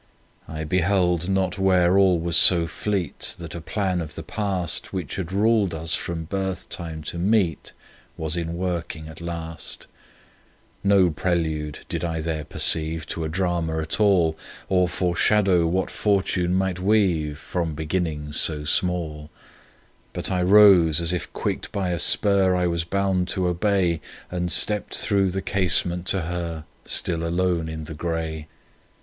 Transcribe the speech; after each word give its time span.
I 0.47 0.63
beheld 0.63 1.29
not 1.29 1.59
where 1.59 1.95
all 1.95 2.17
was 2.19 2.35
so 2.35 2.65
fleet 2.65 3.35
That 3.37 3.53
a 3.53 3.61
Plan 3.61 4.01
of 4.01 4.15
the 4.15 4.23
past 4.23 4.91
Which 4.91 5.17
had 5.17 5.31
ruled 5.31 5.75
us 5.75 5.93
from 5.93 6.23
birthtime 6.25 7.03
to 7.05 7.19
meet 7.19 7.71
Was 8.17 8.35
in 8.35 8.57
working 8.57 9.07
at 9.07 9.21
last: 9.21 9.85
No 10.83 11.11
prelude 11.11 11.81
did 11.87 12.03
I 12.03 12.19
there 12.19 12.43
perceive 12.45 13.05
To 13.09 13.23
a 13.23 13.29
drama 13.29 13.79
at 13.79 13.99
all, 13.99 14.35
Or 14.69 14.89
foreshadow 14.89 15.67
what 15.67 15.91
fortune 15.91 16.55
might 16.55 16.79
weave 16.79 17.37
From 17.37 17.75
beginnings 17.75 18.39
so 18.39 18.63
small; 18.63 19.29
But 20.13 20.31
I 20.31 20.41
rose 20.41 20.99
as 20.99 21.13
if 21.13 21.31
quicked 21.31 21.71
by 21.71 21.91
a 21.91 21.99
spur 21.99 22.55
I 22.55 22.65
was 22.65 22.83
bound 22.85 23.27
to 23.27 23.45
obey, 23.45 24.01
And 24.31 24.51
stepped 24.51 24.95
through 24.95 25.29
the 25.29 25.43
casement 25.43 26.07
to 26.07 26.21
her 26.21 26.63
Still 26.87 27.23
alone 27.23 27.69
in 27.69 27.83
the 27.83 27.93
gray. 27.93 28.47